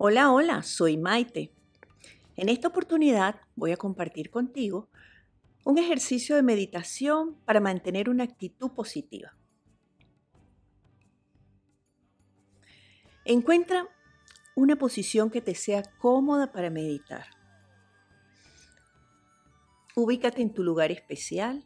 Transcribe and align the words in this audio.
Hola, 0.00 0.30
hola, 0.30 0.62
soy 0.62 0.96
Maite. 0.96 1.52
En 2.36 2.48
esta 2.48 2.68
oportunidad 2.68 3.40
voy 3.56 3.72
a 3.72 3.76
compartir 3.76 4.30
contigo 4.30 4.88
un 5.64 5.76
ejercicio 5.76 6.36
de 6.36 6.44
meditación 6.44 7.34
para 7.44 7.58
mantener 7.58 8.08
una 8.08 8.22
actitud 8.22 8.70
positiva. 8.70 9.34
Encuentra 13.24 13.88
una 14.54 14.76
posición 14.76 15.30
que 15.30 15.40
te 15.40 15.56
sea 15.56 15.82
cómoda 15.98 16.52
para 16.52 16.70
meditar. 16.70 17.26
Ubícate 19.96 20.42
en 20.42 20.54
tu 20.54 20.62
lugar 20.62 20.92
especial. 20.92 21.64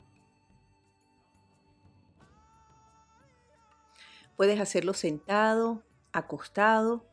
Puedes 4.38 4.58
hacerlo 4.58 4.94
sentado, 4.94 5.82
acostado 6.14 7.11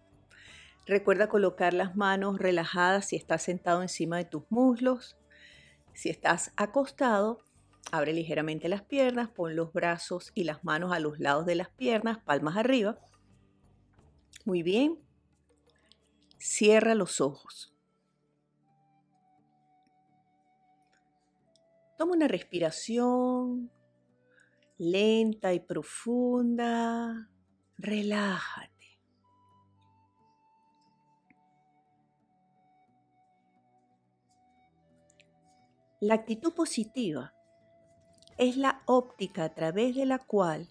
Recuerda 0.85 1.29
colocar 1.29 1.73
las 1.73 1.95
manos 1.95 2.39
relajadas 2.39 3.07
si 3.07 3.15
estás 3.15 3.43
sentado 3.43 3.81
encima 3.81 4.17
de 4.17 4.25
tus 4.25 4.43
muslos. 4.49 5.17
Si 5.93 6.09
estás 6.09 6.51
acostado, 6.55 7.43
abre 7.91 8.13
ligeramente 8.13 8.69
las 8.69 8.83
piernas, 8.83 9.29
pon 9.29 9.55
los 9.55 9.71
brazos 9.73 10.31
y 10.33 10.43
las 10.45 10.63
manos 10.63 10.91
a 10.93 10.99
los 10.99 11.19
lados 11.19 11.45
de 11.45 11.55
las 11.55 11.69
piernas, 11.69 12.19
palmas 12.23 12.57
arriba. 12.57 12.97
Muy 14.45 14.63
bien. 14.63 14.97
Cierra 16.37 16.95
los 16.95 17.21
ojos. 17.21 17.73
Toma 21.97 22.13
una 22.13 22.29
respiración 22.29 23.69
lenta 24.79 25.53
y 25.53 25.59
profunda. 25.59 27.29
Relájate. 27.77 28.68
La 36.01 36.13
actitud 36.13 36.53
positiva 36.53 37.33
es 38.37 38.55
la 38.55 38.81
óptica 38.85 39.43
a 39.43 39.53
través 39.53 39.97
de 39.97 40.05
la 40.05 40.17
cual 40.17 40.69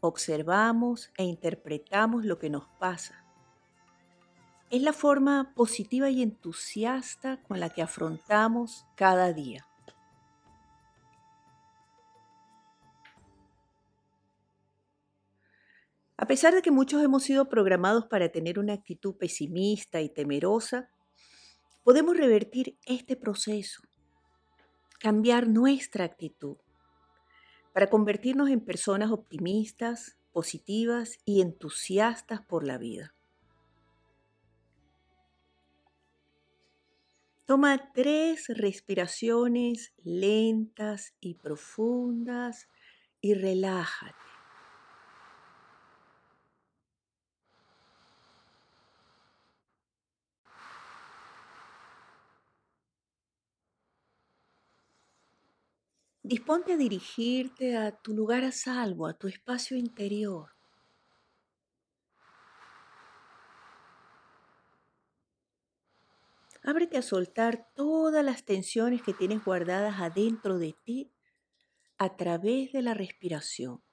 observamos 0.00 1.12
e 1.18 1.24
interpretamos 1.24 2.24
lo 2.24 2.38
que 2.38 2.48
nos 2.48 2.66
pasa. 2.78 3.26
Es 4.70 4.80
la 4.80 4.94
forma 4.94 5.52
positiva 5.54 6.08
y 6.08 6.22
entusiasta 6.22 7.42
con 7.42 7.60
la 7.60 7.68
que 7.68 7.82
afrontamos 7.82 8.86
cada 8.96 9.34
día. 9.34 9.66
A 16.16 16.26
pesar 16.26 16.54
de 16.54 16.62
que 16.62 16.70
muchos 16.70 17.02
hemos 17.02 17.22
sido 17.22 17.50
programados 17.50 18.06
para 18.06 18.30
tener 18.30 18.58
una 18.58 18.72
actitud 18.72 19.14
pesimista 19.16 20.00
y 20.00 20.08
temerosa, 20.08 20.88
podemos 21.82 22.16
revertir 22.16 22.78
este 22.86 23.14
proceso 23.14 23.82
cambiar 25.04 25.46
nuestra 25.48 26.06
actitud 26.06 26.56
para 27.74 27.90
convertirnos 27.90 28.48
en 28.48 28.60
personas 28.62 29.10
optimistas, 29.10 30.16
positivas 30.32 31.18
y 31.26 31.42
entusiastas 31.42 32.40
por 32.40 32.66
la 32.66 32.78
vida. 32.78 33.14
Toma 37.44 37.92
tres 37.92 38.46
respiraciones 38.48 39.92
lentas 40.04 41.12
y 41.20 41.34
profundas 41.34 42.70
y 43.20 43.34
relájate. 43.34 44.23
Disponte 56.32 56.72
a 56.72 56.78
dirigirte 56.78 57.76
a 57.76 57.92
tu 58.02 58.14
lugar 58.14 58.44
a 58.44 58.50
salvo, 58.50 59.06
a 59.06 59.12
tu 59.12 59.28
espacio 59.28 59.76
interior. 59.76 60.48
Ábrete 66.62 66.96
a 66.96 67.02
soltar 67.02 67.68
todas 67.74 68.24
las 68.24 68.46
tensiones 68.46 69.02
que 69.02 69.12
tienes 69.12 69.44
guardadas 69.44 70.00
adentro 70.00 70.58
de 70.58 70.72
ti 70.72 71.12
a 71.98 72.16
través 72.16 72.72
de 72.72 72.82
la 72.82 72.94
respiración. 72.94 73.83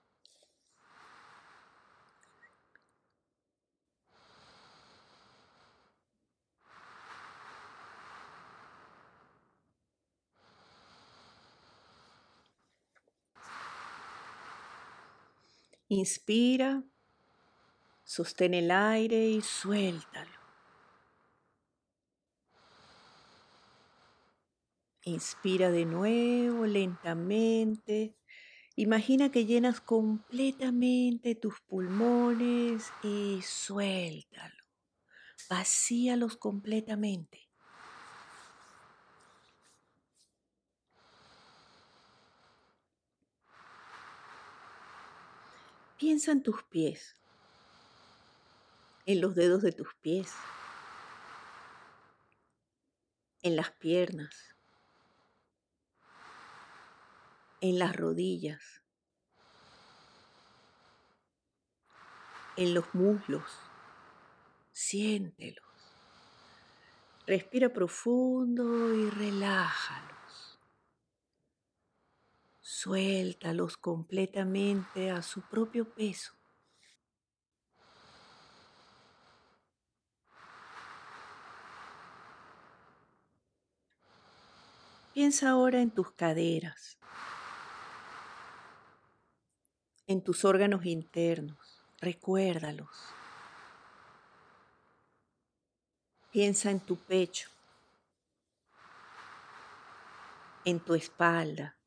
Inspira, 15.94 16.86
sostén 18.06 18.54
el 18.54 18.72
aire 18.72 19.28
y 19.28 19.42
suéltalo. 19.42 20.40
Inspira 25.04 25.70
de 25.70 25.84
nuevo 25.84 26.66
lentamente. 26.66 28.16
Imagina 28.78 29.32
que 29.32 29.46
llenas 29.46 29.82
completamente 29.82 31.36
tus 31.36 31.60
pulmones 31.68 32.90
y 33.04 33.42
suéltalo. 33.42 34.64
Vacíalos 35.50 36.38
completamente. 36.38 37.51
Piensa 46.02 46.32
en 46.32 46.42
tus 46.42 46.64
pies, 46.64 47.16
en 49.06 49.22
los 49.22 49.36
dedos 49.36 49.62
de 49.62 49.72
tus 49.72 49.94
pies, 50.02 50.34
en 53.44 53.56
las 53.56 53.70
piernas, 53.70 54.56
en 57.60 57.78
las 57.78 57.96
rodillas, 57.96 58.82
en 62.56 62.74
los 62.74 62.96
muslos. 62.96 63.60
Siéntelos. 64.72 65.70
Respira 67.28 67.70
profundo 67.70 68.96
y 68.96 69.08
relájalo. 69.12 70.21
Suéltalos 72.84 73.78
completamente 73.78 75.12
a 75.12 75.22
su 75.22 75.42
propio 75.42 75.94
peso. 75.94 76.34
Piensa 85.14 85.52
ahora 85.52 85.80
en 85.80 85.92
tus 85.92 86.10
caderas, 86.14 86.98
en 90.08 90.24
tus 90.24 90.44
órganos 90.44 90.84
internos, 90.84 91.84
recuérdalos. 92.00 92.90
Piensa 96.32 96.72
en 96.72 96.80
tu 96.80 96.96
pecho, 96.96 97.48
en 100.66 100.80
tu 100.80 100.96
espalda, 100.96 101.78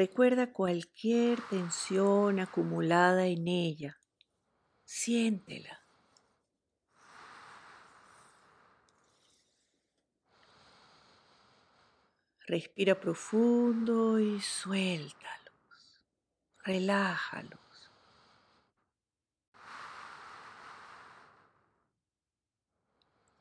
Recuerda 0.00 0.50
cualquier 0.50 1.42
tensión 1.50 2.40
acumulada 2.40 3.26
en 3.26 3.46
ella. 3.46 4.00
Siéntela. 4.82 5.84
Respira 12.46 12.98
profundo 12.98 14.18
y 14.18 14.40
suéltalos. 14.40 16.00
Relájalos. 16.64 17.60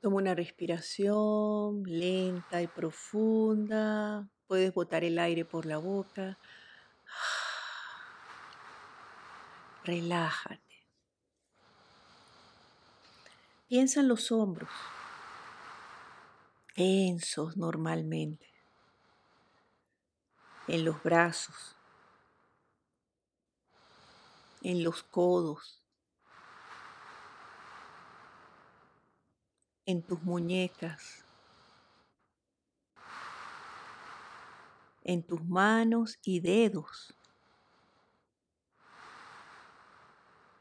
Toma 0.01 0.17
una 0.17 0.35
respiración 0.35 1.83
lenta 1.85 2.61
y 2.61 2.67
profunda. 2.67 4.29
Puedes 4.49 4.73
botar 4.73 5.03
el 5.03 5.19
aire 5.19 5.45
por 5.45 5.67
la 5.67 5.77
boca. 5.77 6.39
Relájate. 9.83 10.61
Piensa 13.67 13.99
en 13.99 14.07
los 14.07 14.31
hombros, 14.31 14.69
tensos 16.75 17.55
normalmente, 17.55 18.47
en 20.67 20.85
los 20.85 21.01
brazos, 21.03 21.75
en 24.63 24.83
los 24.83 25.03
codos, 25.03 25.83
en 29.85 30.01
tus 30.01 30.21
muñecas, 30.23 31.23
en 35.03 35.23
tus 35.23 35.43
manos 35.43 36.19
y 36.23 36.39
dedos. 36.39 37.18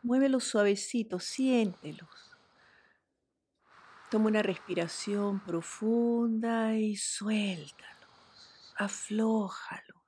Muévelos 0.02 0.44
suavecitos, 0.44 1.24
siéntelos. 1.24 2.08
Toma 4.10 4.28
una 4.28 4.42
respiración 4.42 5.40
profunda 5.40 6.74
y 6.76 6.96
suéltalos, 6.96 8.74
aflójalos. 8.76 9.98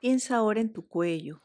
Piensa 0.00 0.36
ahora 0.36 0.60
en 0.60 0.72
tu 0.72 0.86
cuello. 0.86 1.40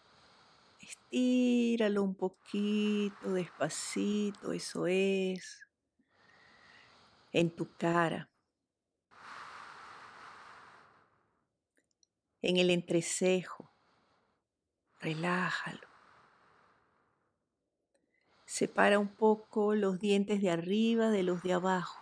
Estíralo 0.82 2.04
un 2.04 2.16
poquito, 2.16 3.34
despacito, 3.34 4.54
eso 4.54 4.88
es. 4.88 5.68
En 7.34 7.50
tu 7.56 7.68
cara. 7.78 8.31
En 12.42 12.58
el 12.58 12.70
entrecejo. 12.70 13.72
Relájalo. 15.00 15.88
Separa 18.46 19.00
un 19.00 19.16
poco 19.16 19.76
los 19.76 20.00
dientes 20.00 20.42
de 20.42 20.50
arriba 20.50 21.10
de 21.10 21.24
los 21.24 21.42
de 21.42 21.54
abajo. 21.54 22.02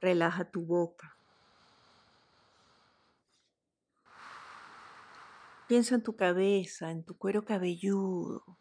Relaja 0.00 0.50
tu 0.50 0.64
boca. 0.64 1.16
Piensa 5.66 5.94
en 5.94 6.02
tu 6.02 6.14
cabeza, 6.14 6.90
en 6.90 7.04
tu 7.04 7.16
cuero 7.16 7.44
cabelludo. 7.44 8.58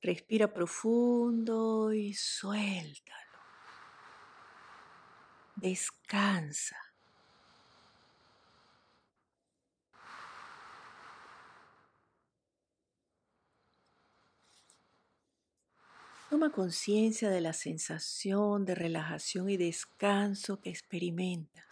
Respira 0.00 0.52
profundo 0.54 1.92
y 1.92 2.14
suéltalo. 2.14 3.29
Descansa. 5.60 6.76
Toma 16.30 16.50
conciencia 16.50 17.28
de 17.28 17.42
la 17.42 17.52
sensación 17.52 18.64
de 18.64 18.74
relajación 18.74 19.50
y 19.50 19.58
descanso 19.58 20.60
que 20.60 20.70
experimentas. 20.70 21.69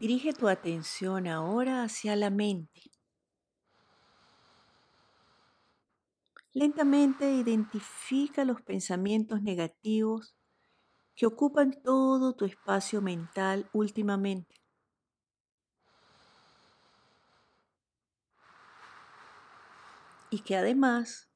Dirige 0.00 0.32
tu 0.32 0.48
atención 0.48 1.26
ahora 1.26 1.82
hacia 1.82 2.16
la 2.16 2.30
mente. 2.30 2.90
Lentamente 6.54 7.30
identifica 7.30 8.46
los 8.46 8.62
pensamientos 8.62 9.42
negativos 9.42 10.34
que 11.14 11.26
ocupan 11.26 11.82
todo 11.82 12.32
tu 12.32 12.46
espacio 12.46 13.02
mental 13.02 13.68
últimamente. 13.74 14.62
Y 20.30 20.38
que 20.38 20.56
además 20.56 21.28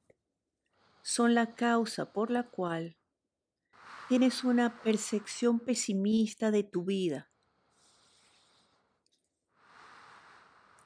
son 1.03 1.35
la 1.35 1.53
causa 1.53 2.11
por 2.11 2.31
la 2.31 2.49
cual 2.49 2.97
tienes 4.09 4.43
una 4.43 4.81
percepción 4.81 5.59
pesimista 5.59 6.49
de 6.49 6.63
tu 6.63 6.83
vida 6.83 7.29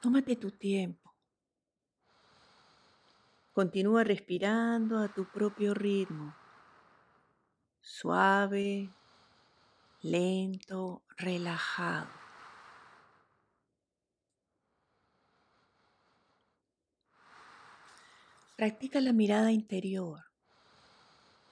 Tómate 0.00 0.34
tu 0.34 0.50
tiempo. 0.50 1.14
Continúa 3.52 4.02
respirando 4.02 4.98
a 4.98 5.08
tu 5.12 5.26
propio 5.30 5.74
ritmo. 5.74 6.34
Suave, 7.82 8.88
lento, 10.00 11.02
relajado. 11.18 12.08
Practica 18.56 19.02
la 19.02 19.12
mirada 19.12 19.52
interior, 19.52 20.20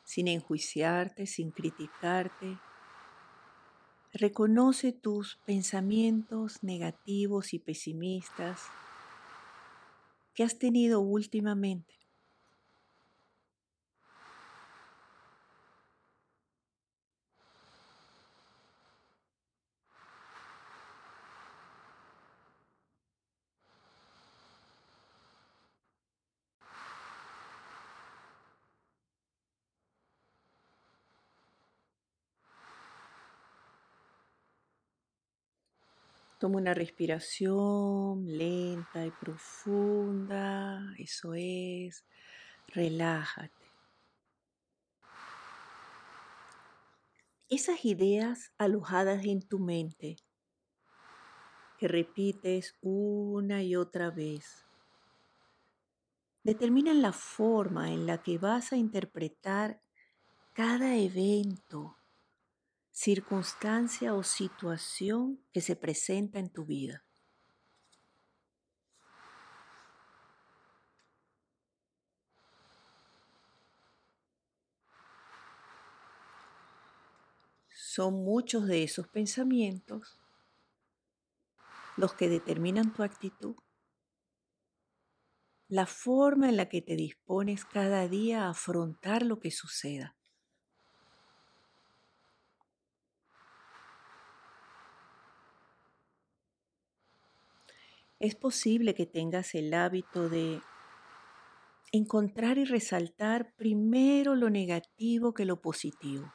sin 0.05 0.29
enjuiciarte, 0.29 1.27
sin 1.27 1.51
criticarte, 1.51 2.59
Reconoce 4.13 4.93
tus 4.93 5.37
pensamientos 5.45 6.63
negativos 6.63 7.53
y 7.53 7.59
pesimistas 7.59 8.63
que 10.35 10.45
has 10.45 10.59
tenido 10.59 11.01
últimamente. 11.01 11.98
Toma 36.49 36.61
una 36.61 36.73
respiración 36.73 38.25
lenta 38.25 39.05
y 39.05 39.11
profunda. 39.11 40.95
Eso 40.97 41.35
es. 41.35 42.07
Relájate. 42.69 43.67
Esas 47.51 47.85
ideas 47.85 48.55
alojadas 48.57 49.27
en 49.27 49.47
tu 49.47 49.59
mente 49.59 50.17
que 51.77 51.87
repites 51.87 52.79
una 52.81 53.63
y 53.63 53.77
otra 53.77 54.11
vez 54.11 54.65
determinan 56.45 57.03
la 57.03 57.13
forma 57.13 57.93
en 57.93 58.07
la 58.07 58.23
que 58.23 58.39
vas 58.39 58.73
a 58.73 58.79
interpretar 58.79 59.83
cada 60.55 60.97
evento 60.97 61.98
circunstancia 63.01 64.13
o 64.13 64.25
situación 64.25 65.41
que 65.53 65.61
se 65.61 65.77
presenta 65.77 66.41
en 66.41 66.51
tu 66.51 66.65
vida. 66.65 67.05
Son 77.69 78.15
muchos 78.25 78.67
de 78.67 78.83
esos 78.83 79.07
pensamientos 79.07 80.19
los 81.97 82.15
que 82.15 82.29
determinan 82.29 82.93
tu 82.93 83.05
actitud, 83.05 83.55
la 85.69 85.87
forma 85.87 86.49
en 86.49 86.57
la 86.57 86.69
que 86.69 86.83
te 86.83 86.97
dispones 86.97 87.65
cada 87.65 88.09
día 88.09 88.47
a 88.47 88.51
afrontar 88.51 89.25
lo 89.25 89.39
que 89.39 89.53
suceda. 89.53 90.18
Es 98.21 98.35
posible 98.35 98.95
que 98.95 99.07
tengas 99.07 99.55
el 99.55 99.73
hábito 99.75 100.29
de 100.29 100.61
encontrar 101.93 102.59
y 102.59 102.65
resaltar 102.65 103.55
primero 103.57 104.35
lo 104.35 104.51
negativo 104.51 105.33
que 105.33 105.45
lo 105.45 105.61
positivo. 105.61 106.33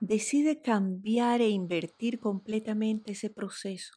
Decide 0.00 0.60
cambiar 0.60 1.40
e 1.40 1.48
invertir 1.48 2.20
completamente 2.20 3.12
ese 3.12 3.30
proceso. 3.30 3.94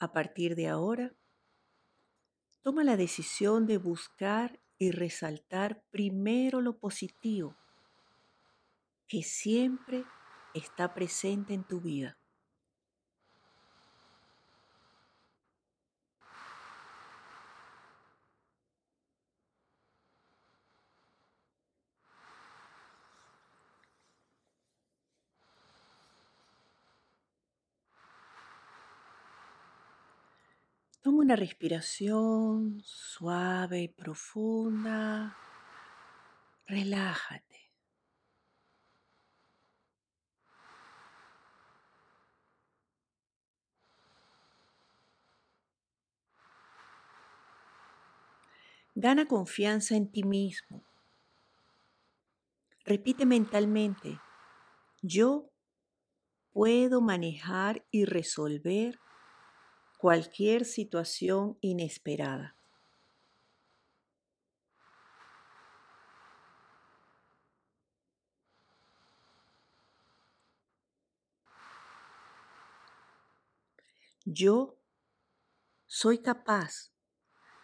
A 0.00 0.12
partir 0.12 0.56
de 0.56 0.66
ahora, 0.66 1.14
toma 2.62 2.82
la 2.82 2.96
decisión 2.96 3.66
de 3.66 3.78
buscar 3.78 4.63
y 4.78 4.90
resaltar 4.90 5.82
primero 5.90 6.60
lo 6.60 6.78
positivo 6.78 7.56
que 9.08 9.22
siempre 9.22 10.04
está 10.52 10.92
presente 10.92 11.54
en 11.54 11.64
tu 11.64 11.80
vida. 11.80 12.18
Toma 31.02 31.13
una 31.24 31.36
respiración 31.36 32.82
suave 32.84 33.80
y 33.80 33.88
profunda. 33.88 35.34
Relájate. 36.66 37.72
Gana 48.94 49.24
confianza 49.24 49.96
en 49.96 50.12
ti 50.12 50.24
mismo. 50.24 50.84
Repite 52.84 53.24
mentalmente, 53.24 54.20
yo 55.00 55.48
puedo 56.52 57.00
manejar 57.00 57.82
y 57.90 58.04
resolver 58.04 59.00
cualquier 60.04 60.66
situación 60.66 61.56
inesperada. 61.62 62.58
Yo 74.26 74.78
soy 75.86 76.18
capaz 76.18 76.92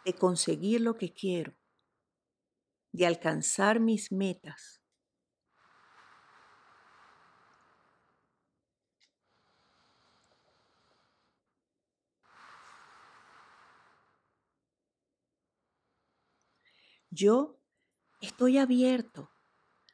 de 0.06 0.14
conseguir 0.14 0.80
lo 0.80 0.96
que 0.96 1.12
quiero, 1.12 1.58
de 2.90 3.04
alcanzar 3.04 3.80
mis 3.80 4.10
metas. 4.10 4.79
Yo 17.10 17.56
estoy 18.20 18.58
abierto 18.58 19.30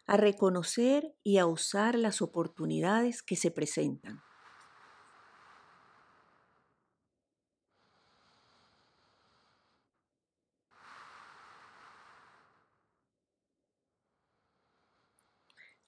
a 0.07 0.17
reconocer 0.17 1.17
y 1.23 1.39
a 1.39 1.47
usar 1.47 1.97
las 1.97 2.23
oportunidades 2.23 3.23
que 3.23 3.37
se 3.37 3.51
presentan. 3.51 4.23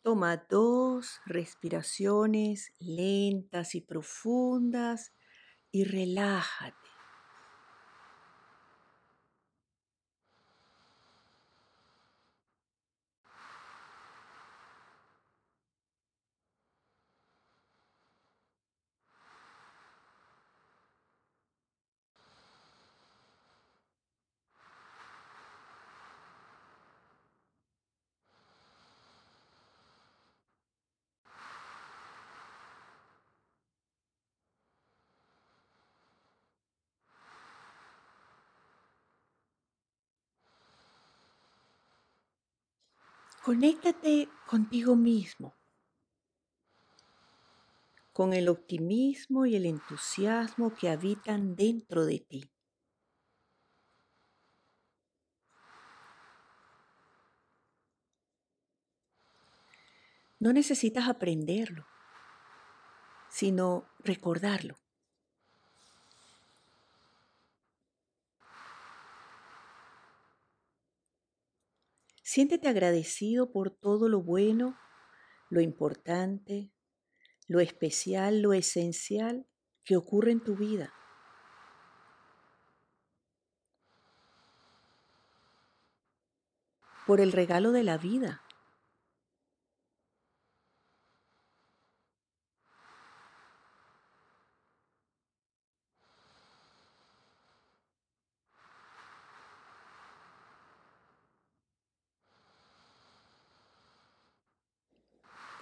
Toma 0.02 0.36
dos 0.50 1.20
respiraciones 1.26 2.72
lentas 2.80 3.74
y 3.76 3.80
profundas 3.80 5.12
y 5.70 5.84
relájate. 5.84 6.87
Conéctate 43.48 44.28
contigo 44.46 44.94
mismo, 44.94 45.54
con 48.12 48.34
el 48.34 48.46
optimismo 48.46 49.46
y 49.46 49.56
el 49.56 49.64
entusiasmo 49.64 50.74
que 50.74 50.90
habitan 50.90 51.56
dentro 51.56 52.04
de 52.04 52.18
ti. 52.18 52.50
No 60.38 60.52
necesitas 60.52 61.08
aprenderlo, 61.08 61.86
sino 63.30 63.88
recordarlo. 64.00 64.76
Siéntete 72.30 72.68
agradecido 72.68 73.50
por 73.50 73.70
todo 73.70 74.10
lo 74.10 74.20
bueno, 74.20 74.78
lo 75.48 75.62
importante, 75.62 76.70
lo 77.46 77.60
especial, 77.60 78.42
lo 78.42 78.52
esencial 78.52 79.46
que 79.82 79.96
ocurre 79.96 80.32
en 80.32 80.40
tu 80.44 80.54
vida. 80.54 80.92
Por 87.06 87.22
el 87.22 87.32
regalo 87.32 87.72
de 87.72 87.84
la 87.84 87.96
vida. 87.96 88.42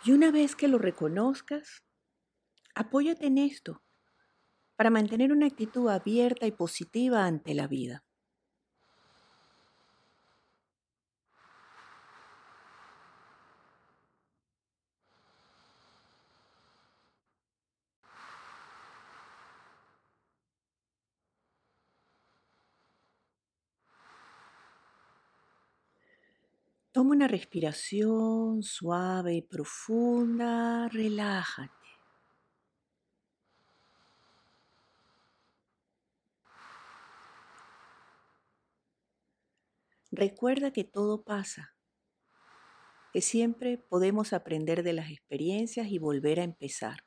Y 0.07 0.13
una 0.13 0.31
vez 0.31 0.55
que 0.55 0.69
lo 0.69 0.79
reconozcas, 0.79 1.83
apóyate 2.77 3.27
en 3.27 3.39
esto 3.39 3.83
para 4.77 4.89
mantener 4.89 5.33
una 5.33 5.47
actitud 5.47 5.89
abierta 5.89 6.47
y 6.47 6.53
positiva 6.53 7.27
ante 7.27 7.55
la 7.55 7.67
vida. 7.67 8.06
Toma 26.97 27.11
una 27.11 27.29
respiración 27.29 28.63
suave 28.63 29.35
y 29.35 29.43
profunda, 29.43 30.89
relájate. 30.89 31.71
Recuerda 40.11 40.71
que 40.71 40.85
todo 40.85 41.23
pasa, 41.23 41.77
que 43.13 43.21
siempre 43.21 43.77
podemos 43.77 44.33
aprender 44.33 44.83
de 44.83 44.95
las 44.95 45.11
experiencias 45.11 45.89
y 45.89 45.99
volver 45.99 46.41
a 46.41 46.45
empezar. 46.45 47.06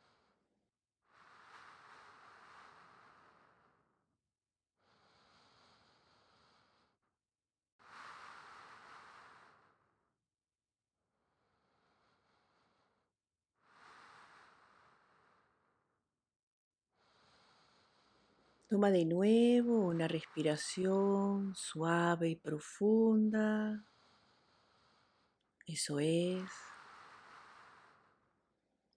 Toma 18.69 18.91
de 18.91 19.03
nuevo 19.03 19.87
una 19.87 20.07
respiración 20.07 21.55
suave 21.55 22.29
y 22.29 22.35
profunda. 22.35 23.83
Eso 25.65 25.99
es. 25.99 26.47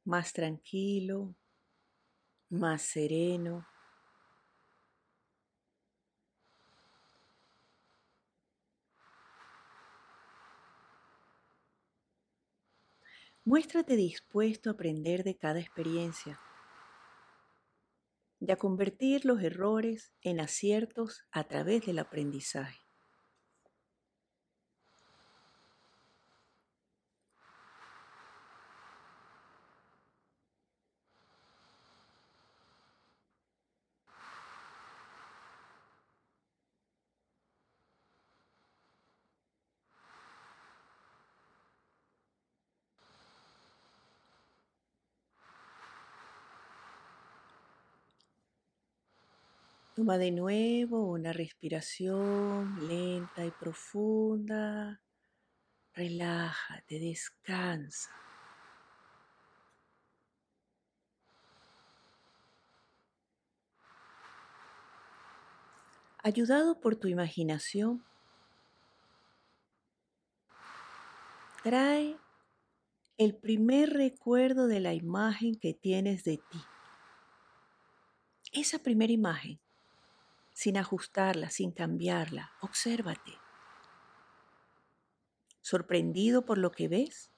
Más 0.05 0.35
tranquilo, 0.35 1.35
más 2.50 2.83
sereno. 2.83 3.67
Muéstrate 13.47 13.97
dispuesto 13.97 14.69
a 14.69 14.75
aprender 14.75 15.25
de 15.25 15.38
cada 15.38 15.61
experiencia 15.61 16.38
y 18.44 18.50
a 18.50 18.56
convertir 18.56 19.25
los 19.25 19.40
errores 19.40 20.12
en 20.20 20.40
aciertos 20.40 21.22
a 21.30 21.44
través 21.44 21.87
del 21.87 22.00
aprendizaje. 22.00 22.81
Toma 50.02 50.18
de 50.18 50.32
nuevo 50.32 51.12
una 51.12 51.32
respiración 51.32 52.88
lenta 52.88 53.47
y 53.47 53.52
profunda. 53.52 55.00
Relájate, 55.94 56.99
descansa. 56.99 58.11
Ayudado 66.18 66.80
por 66.80 66.97
tu 66.97 67.06
imaginación, 67.06 68.04
trae 71.62 72.16
el 73.18 73.37
primer 73.37 73.90
recuerdo 73.90 74.66
de 74.66 74.80
la 74.80 74.94
imagen 74.94 75.54
que 75.54 75.75
tienes 75.75 76.25
de 76.25 76.38
ti. 76.38 76.61
Esa 78.52 78.80
primera 78.80 79.12
imagen 79.12 79.61
sin 80.52 80.76
ajustarla, 80.76 81.50
sin 81.50 81.73
cambiarla. 81.73 82.52
Obsérvate. 82.61 83.38
¿Sorprendido 85.61 86.44
por 86.44 86.59
lo 86.59 86.73
que 86.73 86.88
ves? 86.88 87.30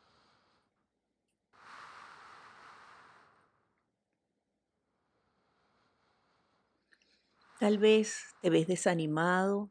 Tal 7.61 7.79
vez 7.79 8.35
te 8.43 8.51
ves 8.51 8.67
desanimado, 8.67 9.71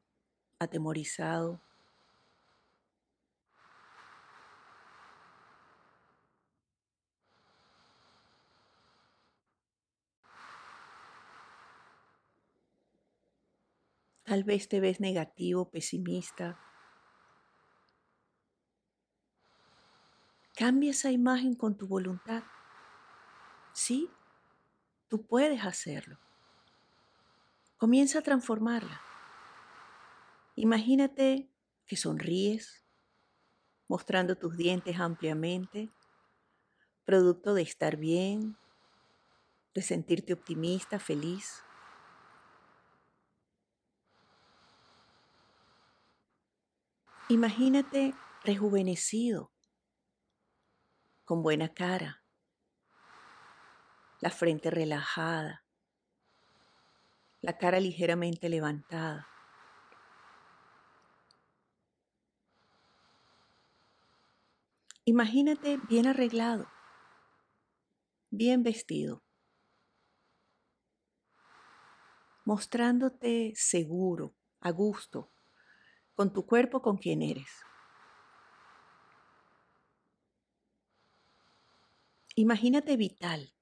atemorizado. 0.59 1.61
Tal 14.33 14.43
vez 14.43 14.67
te 14.67 14.79
ves 14.79 14.99
negativo, 14.99 15.69
pesimista. 15.69 16.59
Cambia 20.55 20.89
esa 20.89 21.11
imagen 21.11 21.53
con 21.53 21.77
tu 21.77 21.85
voluntad. 21.85 22.41
Sí, 23.73 24.09
tú 25.07 25.21
puedes 25.21 25.63
hacerlo. 25.63 26.17
Comienza 27.77 28.17
a 28.17 28.21
transformarla. 28.23 28.99
Imagínate 30.55 31.47
que 31.85 31.95
sonríes, 31.95 32.83
mostrando 33.87 34.35
tus 34.35 34.57
dientes 34.57 34.99
ampliamente, 34.99 35.91
producto 37.05 37.53
de 37.53 37.61
estar 37.61 37.97
bien, 37.97 38.57
de 39.75 39.83
sentirte 39.83 40.33
optimista, 40.33 40.97
feliz. 40.97 41.63
Imagínate 47.29 48.13
rejuvenecido, 48.43 49.53
con 51.23 51.41
buena 51.41 51.73
cara, 51.73 52.21
la 54.19 54.29
frente 54.29 54.69
relajada, 54.69 55.63
la 57.41 57.57
cara 57.57 57.79
ligeramente 57.79 58.49
levantada. 58.49 59.27
Imagínate 65.05 65.77
bien 65.89 66.07
arreglado, 66.07 66.67
bien 68.29 68.63
vestido, 68.63 69.23
mostrándote 72.45 73.53
seguro, 73.55 74.35
a 74.59 74.71
gusto, 74.71 75.32
con 76.15 76.31
tu 76.33 76.45
cuerpo, 76.45 76.81
con 76.81 76.97
quien 76.97 77.21
eres. 77.21 77.49
Imagínate 82.35 82.97
vital, 82.97 83.53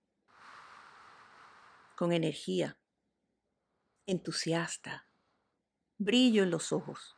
con 1.95 2.13
energía, 2.13 2.77
entusiasta, 4.05 5.07
brillo 5.97 6.43
en 6.43 6.51
los 6.51 6.71
ojos, 6.71 7.17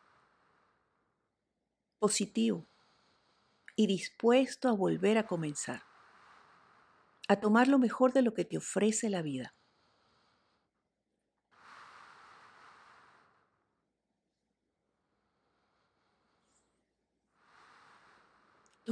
positivo. 1.99 2.67
Y 3.75 3.87
dispuesto 3.87 4.69
a 4.69 4.73
volver 4.73 5.17
a 5.17 5.25
comenzar, 5.25 5.83
a 7.27 7.39
tomar 7.39 7.67
lo 7.67 7.79
mejor 7.79 8.13
de 8.13 8.21
lo 8.21 8.33
que 8.33 8.45
te 8.45 8.57
ofrece 8.57 9.09
la 9.09 9.23
vida. 9.23 9.55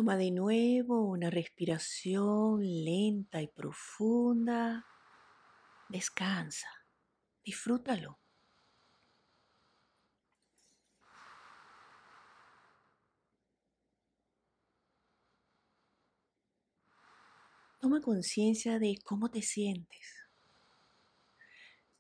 Toma 0.02 0.18
de 0.18 0.32
nuevo 0.32 1.04
una 1.04 1.30
respiración 1.30 2.60
lenta 2.64 3.40
y 3.40 3.48
profunda. 3.48 4.84
Descansa. 5.90 6.68
Disfrútalo. 7.46 8.18
Toma 17.80 18.02
conciencia 18.02 18.80
de 18.80 18.98
cómo 19.06 19.30
te 19.30 19.44
sientes. 19.44 20.16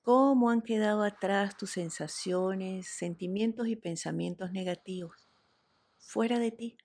Cómo 0.01 0.49
han 0.49 0.63
quedado 0.63 1.03
atrás 1.03 1.55
tus 1.55 1.69
sensaciones, 1.69 2.87
sentimientos 2.87 3.67
y 3.67 3.75
pensamientos 3.75 4.51
negativos 4.51 5.29
fuera 5.99 6.39
de 6.39 6.49
ti. 6.49 6.77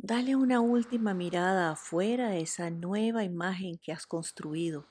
Dale 0.00 0.36
una 0.36 0.60
última 0.60 1.12
mirada 1.12 1.72
afuera 1.72 2.28
a 2.28 2.36
esa 2.36 2.70
nueva 2.70 3.24
imagen 3.24 3.78
que 3.78 3.90
has 3.90 4.06
construido, 4.06 4.86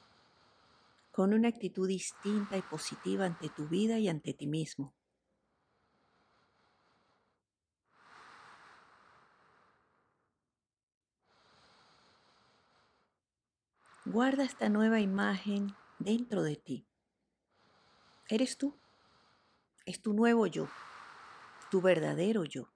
con 1.14 1.34
una 1.34 1.48
actitud 1.48 1.88
distinta 1.88 2.58
y 2.58 2.62
positiva 2.62 3.26
ante 3.26 3.48
tu 3.48 3.70
vida 3.70 4.00
y 4.00 4.10
ante 4.10 4.34
ti 4.34 4.48
mismo. 4.48 4.94
Guarda 14.04 14.44
esta 14.44 14.68
nueva 14.68 15.00
imagen 15.00 15.74
dentro 16.00 16.44
de 16.44 16.58
ti. 16.58 16.86
Eres 18.28 18.58
tú. 18.58 18.76
Es 19.86 20.02
tu 20.02 20.12
nuevo 20.12 20.48
yo, 20.48 20.68
tu 21.72 21.80
verdadero 21.82 22.44
yo. 22.44 22.68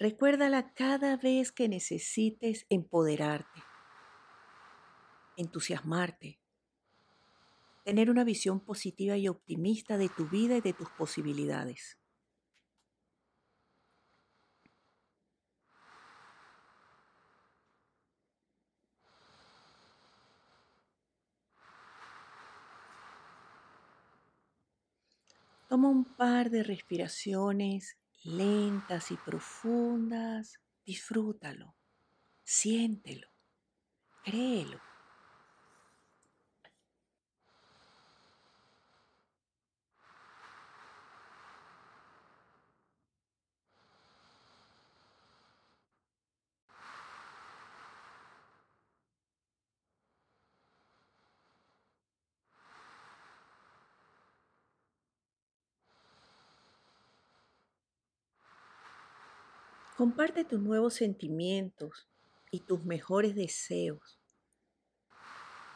Recuérdala 0.00 0.72
cada 0.72 1.18
vez 1.18 1.52
que 1.52 1.68
necesites 1.68 2.64
empoderarte, 2.70 3.60
entusiasmarte, 5.36 6.40
tener 7.84 8.08
una 8.08 8.24
visión 8.24 8.60
positiva 8.60 9.18
y 9.18 9.28
optimista 9.28 9.98
de 9.98 10.08
tu 10.08 10.26
vida 10.26 10.56
y 10.56 10.62
de 10.62 10.72
tus 10.72 10.90
posibilidades. 10.90 11.98
Toma 25.68 25.88
un 25.88 26.04
par 26.04 26.50
de 26.50 26.62
respiraciones 26.62 27.99
lentas 28.22 29.10
y 29.10 29.16
profundas, 29.16 30.60
disfrútalo, 30.84 31.76
siéntelo, 32.44 33.28
créelo. 34.22 34.89
Comparte 60.00 60.46
tus 60.46 60.58
nuevos 60.58 60.94
sentimientos 60.94 62.08
y 62.50 62.60
tus 62.60 62.86
mejores 62.86 63.34
deseos 63.34 64.18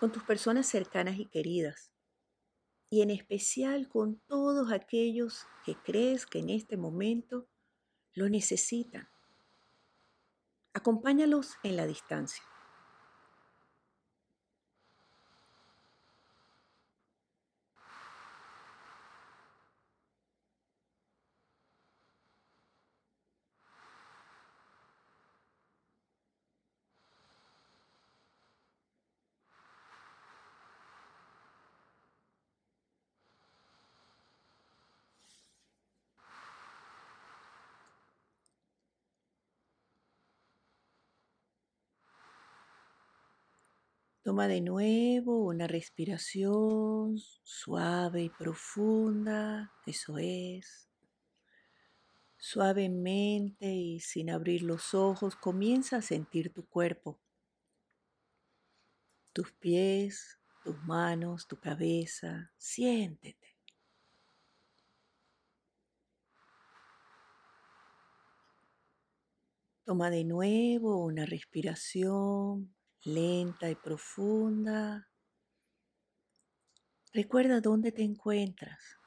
con 0.01 0.13
tus 0.13 0.23
personas 0.23 0.67
cercanas 0.67 1.19
y 1.19 1.27
queridas 1.27 1.91
y 2.89 3.03
en 3.03 3.11
especial 3.11 3.87
con 3.87 4.17
todos 4.21 4.73
aquellos 4.73 5.47
que 5.67 5.75
crees 5.75 6.25
que 6.25 6.39
en 6.39 6.49
este 6.49 6.79
momento 6.79 7.47
lo 8.15 8.31
necesitan. 8.31 9.11
Acompáñalos 10.73 11.57
en 11.63 11.77
la 11.77 11.87
distancia. 11.87 12.43
Toma 44.25 44.49
de 44.49 44.63
nuevo 44.63 45.45
una 45.45 45.67
respiración 45.67 47.19
suave 47.43 48.23
y 48.23 48.31
profunda, 48.31 49.71
eso 49.85 50.17
es. 50.17 50.89
Suavemente 52.39 53.67
y 53.67 54.01
sin 54.01 54.31
abrir 54.31 54.63
los 54.63 54.95
ojos, 54.95 55.37
comienza 55.37 55.99
a 55.99 56.03
sentir 56.03 56.55
tu 56.55 56.67
cuerpo, 56.67 57.21
tus 59.35 59.53
pies, 59.53 60.39
tus 60.63 60.83
manos, 60.85 61.47
tu 61.47 61.61
cabeza. 61.61 62.51
Siéntete. 62.57 63.59
Toma 69.85 70.09
de 70.09 70.25
nuevo 70.25 71.05
una 71.05 71.27
respiración 71.27 72.75
lenta 73.05 73.71
y 73.71 73.75
profunda. 73.75 75.09
Recuerda 77.13 77.61
dónde 77.61 77.93
te 77.93 78.03
encuentras, 78.03 78.99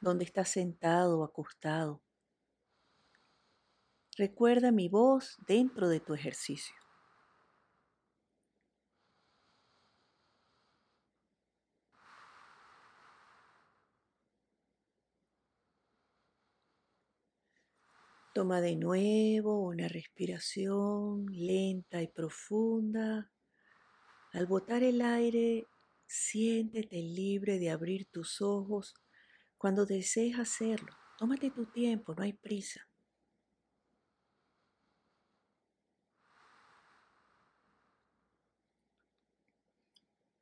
dónde 0.00 0.24
estás 0.24 0.50
sentado 0.50 1.20
o 1.20 1.24
acostado. 1.24 2.02
Recuerda 4.16 4.70
mi 4.70 4.88
voz 4.88 5.36
dentro 5.46 5.88
de 5.88 6.00
tu 6.00 6.14
ejercicio. 6.14 6.74
Toma 18.34 18.60
de 18.60 18.74
nuevo 18.74 19.60
una 19.60 19.86
respiración 19.86 21.26
lenta 21.30 22.02
y 22.02 22.08
profunda. 22.08 23.30
Al 24.34 24.46
botar 24.46 24.82
el 24.82 25.00
aire, 25.00 25.68
siéntete 26.08 26.96
libre 26.96 27.60
de 27.60 27.70
abrir 27.70 28.10
tus 28.10 28.42
ojos 28.42 28.92
cuando 29.56 29.86
desees 29.86 30.40
hacerlo. 30.40 30.92
Tómate 31.18 31.52
tu 31.52 31.66
tiempo, 31.66 32.16
no 32.16 32.24
hay 32.24 32.32
prisa. 32.32 32.88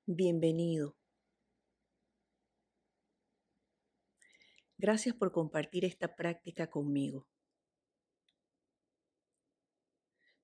Bienvenido. 0.07 0.97
Gracias 4.79 5.15
por 5.15 5.33
compartir 5.33 5.85
esta 5.85 6.17
práctica 6.17 6.71
conmigo. 6.71 7.29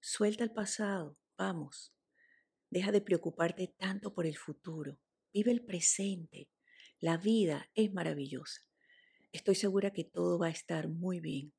Suelta 0.00 0.44
el 0.44 0.52
pasado, 0.52 1.16
vamos. 1.38 1.97
Deja 2.70 2.92
de 2.92 3.00
preocuparte 3.00 3.74
tanto 3.78 4.14
por 4.14 4.26
el 4.26 4.36
futuro. 4.36 4.98
Vive 5.32 5.52
el 5.52 5.64
presente. 5.64 6.50
La 7.00 7.16
vida 7.16 7.70
es 7.74 7.92
maravillosa. 7.92 8.62
Estoy 9.32 9.54
segura 9.54 9.92
que 9.92 10.04
todo 10.04 10.38
va 10.38 10.46
a 10.48 10.50
estar 10.50 10.88
muy 10.88 11.20
bien. 11.20 11.52